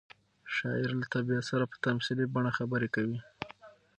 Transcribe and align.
شاعر 0.55 0.89
له 0.99 1.05
طبیعت 1.13 1.43
سره 1.51 1.65
په 1.71 1.77
تمثیلي 1.85 2.25
بڼه 2.33 2.51
خبرې 2.57 2.89
کوي. 2.95 3.19